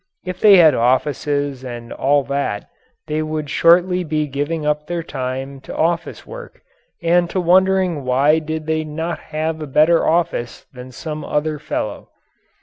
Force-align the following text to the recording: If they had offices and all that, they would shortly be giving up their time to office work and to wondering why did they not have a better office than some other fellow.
If 0.25 0.39
they 0.39 0.57
had 0.57 0.73
offices 0.73 1.63
and 1.63 1.93
all 1.93 2.23
that, 2.23 2.67
they 3.05 3.21
would 3.21 3.51
shortly 3.51 4.03
be 4.03 4.25
giving 4.25 4.65
up 4.65 4.87
their 4.87 5.03
time 5.03 5.59
to 5.59 5.77
office 5.77 6.25
work 6.25 6.61
and 7.03 7.29
to 7.29 7.39
wondering 7.39 8.03
why 8.03 8.39
did 8.39 8.65
they 8.65 8.83
not 8.83 9.19
have 9.19 9.61
a 9.61 9.67
better 9.67 10.07
office 10.07 10.65
than 10.73 10.89
some 10.91 11.23
other 11.23 11.59
fellow. 11.59 12.09